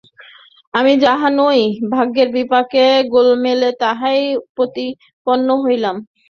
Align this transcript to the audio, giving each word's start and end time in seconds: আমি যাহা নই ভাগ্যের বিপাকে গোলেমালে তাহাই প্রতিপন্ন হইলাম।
আমি 0.73 0.93
যাহা 1.03 1.27
নই 1.39 1.59
ভাগ্যের 1.93 2.29
বিপাকে 2.35 2.83
গোলেমালে 3.13 3.69
তাহাই 3.81 4.19
প্রতিপন্ন 4.55 5.47
হইলাম। 5.63 5.95